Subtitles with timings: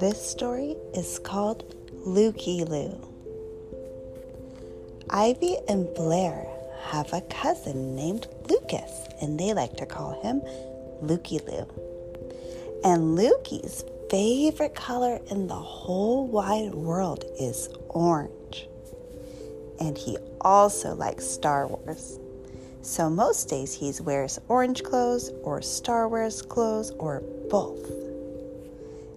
[0.00, 1.74] This story is called
[2.06, 2.98] Lukey Lou.
[5.10, 6.46] Ivy and Blair
[6.84, 8.90] have a cousin named Lucas,
[9.20, 10.40] and they like to call him
[11.02, 11.66] Lukey Lou.
[12.82, 18.68] And Lukey's favorite color in the whole wide world is orange.
[19.80, 22.18] And he also likes Star Wars.
[22.80, 28.09] So most days he wears orange clothes or Star Wars clothes or both.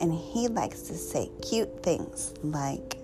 [0.00, 2.96] And he likes to say cute things like,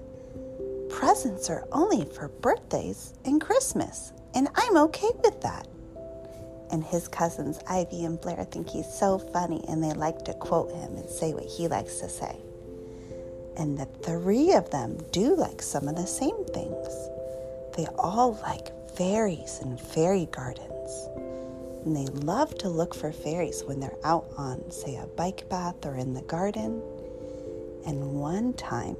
[0.88, 5.68] presents are only for birthdays and Christmas, and I'm okay with that.
[6.70, 10.72] And his cousins, Ivy and Blair, think he's so funny and they like to quote
[10.72, 12.36] him and say what he likes to say.
[13.56, 16.88] And the three of them do like some of the same things.
[17.76, 21.08] They all like fairies and fairy gardens.
[21.86, 25.86] And they love to look for fairies when they're out on, say, a bike path
[25.86, 26.82] or in the garden.
[27.86, 28.96] And one time,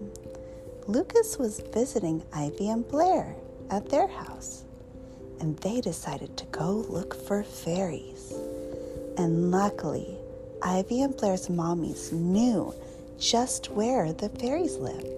[0.87, 3.35] Lucas was visiting Ivy and Blair
[3.71, 4.65] at their house,
[5.41, 8.33] and they decided to go look for fairies.
[9.19, 10.17] And luckily,
[10.63, 12.73] Ivy and Blair's mommies knew
[13.19, 15.09] just where the fairies live.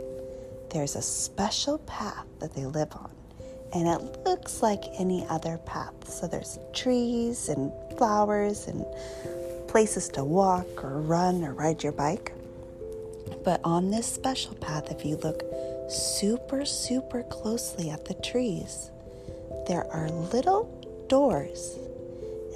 [0.71, 3.11] There's a special path that they live on
[3.73, 6.09] and it looks like any other path.
[6.09, 8.85] So there's trees and flowers and
[9.69, 12.33] places to walk or run or ride your bike.
[13.45, 15.43] But on this special path, if you look
[15.91, 18.91] super, super closely at the trees,
[19.67, 20.75] there are little
[21.09, 21.77] doors,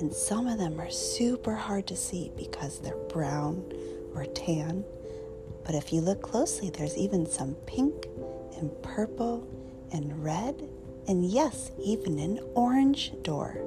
[0.01, 3.65] and some of them are super hard to see because they're brown
[4.15, 4.85] or tan.
[5.65, 8.07] But if you look closely, there's even some pink
[8.57, 9.47] and purple
[9.93, 10.69] and red
[11.09, 13.59] and yes, even an orange door.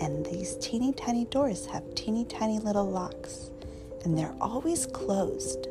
[0.00, 3.50] And these teeny tiny doors have teeny tiny little locks,
[4.04, 5.68] and they're always closed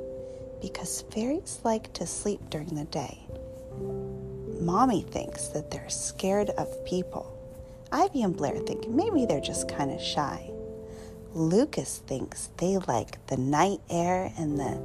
[0.61, 3.19] because fairies like to sleep during the day.
[4.59, 7.35] Mommy thinks that they're scared of people.
[7.91, 10.52] Ivy and Blair think maybe they're just kind of shy.
[11.34, 14.79] Lucas thinks they like the night air and the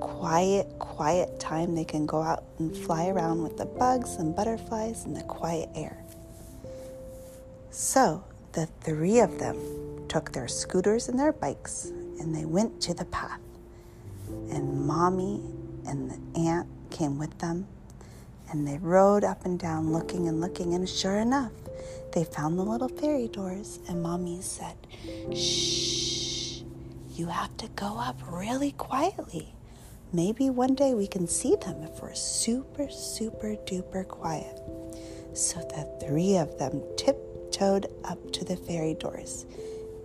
[0.00, 5.04] quiet, quiet time they can go out and fly around with the bugs and butterflies
[5.04, 5.96] in the quiet air.
[7.70, 9.56] So the three of them
[10.08, 11.86] took their scooters and their bikes
[12.18, 13.40] and they went to the path.
[14.50, 15.40] And mommy
[15.86, 17.66] and the aunt came with them
[18.50, 20.74] and they rode up and down looking and looking.
[20.74, 21.52] And sure enough,
[22.12, 23.78] they found the little fairy doors.
[23.88, 24.76] And mommy said,
[25.34, 26.62] Shh,
[27.14, 29.54] you have to go up really quietly.
[30.12, 34.58] Maybe one day we can see them if we're super, super duper quiet.
[35.34, 39.44] So the three of them tiptoed up to the fairy doors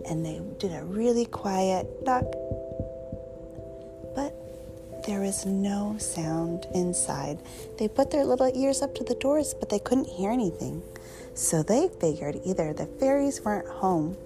[0.06, 2.24] and they did a really quiet knock.
[4.14, 4.34] But
[5.06, 7.38] there was no sound inside.
[7.78, 10.82] They put their little ears up to the doors, but they couldn't hear anything.
[11.32, 14.18] So they figured either the fairies weren't home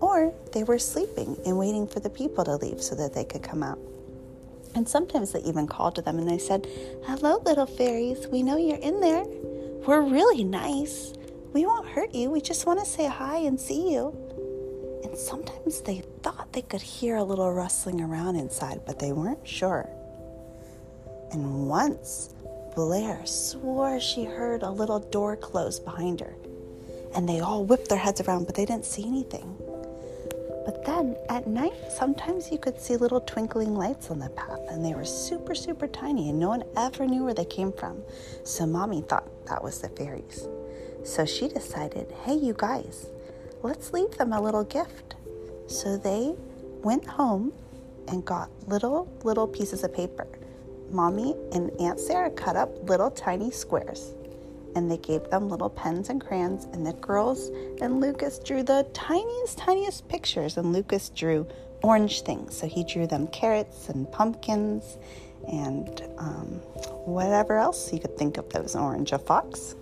[0.00, 3.44] or they were sleeping and waiting for the people to leave so that they could
[3.44, 3.78] come out.
[4.74, 6.66] And sometimes they even called to them and they said,
[7.04, 8.26] Hello, little fairies.
[8.28, 9.24] We know you're in there.
[9.86, 11.12] We're really nice.
[11.52, 12.30] We won't hurt you.
[12.30, 14.14] We just want to say hi and see you.
[15.04, 19.46] And sometimes they thought they could hear a little rustling around inside, but they weren't
[19.46, 19.88] sure.
[21.32, 22.30] And once,
[22.74, 26.34] Blair swore she heard a little door close behind her.
[27.14, 29.56] And they all whipped their heads around, but they didn't see anything.
[30.70, 34.84] But then at night, sometimes you could see little twinkling lights on the path, and
[34.84, 38.00] they were super, super tiny, and no one ever knew where they came from.
[38.44, 40.46] So mommy thought that was the fairies.
[41.02, 43.08] So she decided, hey, you guys,
[43.64, 45.16] let's leave them a little gift.
[45.66, 46.36] So they
[46.84, 47.52] went home
[48.06, 50.28] and got little, little pieces of paper.
[50.92, 54.14] Mommy and Aunt Sarah cut up little tiny squares
[54.76, 57.50] and they gave them little pens and crayons, and the girls
[57.80, 61.46] and Lucas drew the tiniest, tiniest pictures, and Lucas drew
[61.82, 62.56] orange things.
[62.56, 64.98] So he drew them carrots and pumpkins
[65.48, 66.46] and um,
[67.04, 69.74] whatever else you could think of that was orange, a fox.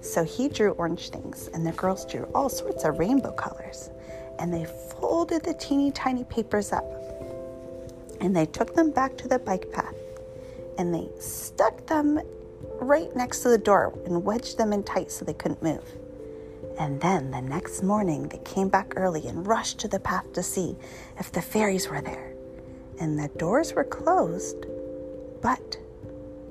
[0.00, 3.90] So he drew orange things, and the girls drew all sorts of rainbow colors.
[4.38, 6.84] And they folded the teeny tiny papers up,
[8.20, 9.96] and they took them back to the bike path,
[10.78, 12.20] and they stuck them
[12.80, 15.84] right next to the door and wedged them in tight so they couldn't move.
[16.78, 20.42] And then the next morning, they came back early and rushed to the path to
[20.42, 20.76] see
[21.18, 22.32] if the fairies were there.
[23.00, 24.66] And the doors were closed,
[25.42, 25.76] but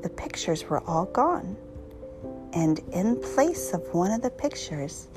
[0.01, 1.55] the pictures were all gone.
[2.53, 5.07] And in place of one of the pictures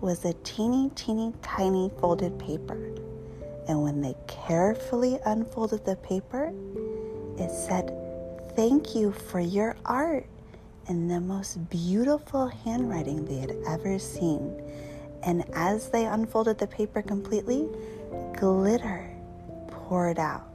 [0.00, 2.92] was a teeny, teeny, tiny folded paper.
[3.68, 6.52] And when they carefully unfolded the paper,
[7.38, 7.96] it said,
[8.56, 10.26] Thank you for your art
[10.90, 14.60] in the most beautiful handwriting they had ever seen.
[15.22, 17.68] And as they unfolded the paper completely,
[18.36, 19.08] glitter
[19.68, 20.48] poured out.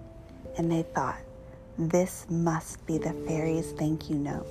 [0.57, 1.21] And they thought,
[1.77, 4.45] this must be the fairy's thank you note.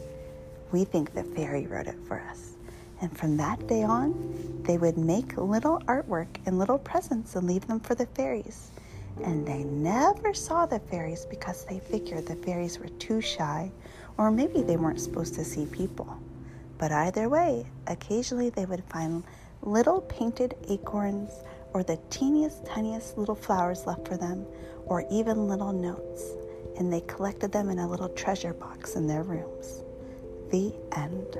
[0.73, 2.55] We think the fairy wrote it for us.
[3.03, 7.67] And from that day on, they would make little artwork and little presents and leave
[7.67, 8.71] them for the fairies.
[9.23, 13.71] And they never saw the fairies because they figured the fairies were too shy,
[14.19, 16.19] or maybe they weren't supposed to see people.
[16.79, 19.25] But either way, occasionally they would find
[19.63, 21.31] little painted acorns
[21.73, 24.47] or the teeniest, tiniest little flowers left for them,
[24.87, 26.23] or even little notes.
[26.79, 29.83] And they collected them in a little treasure box in their rooms.
[30.51, 31.37] The end.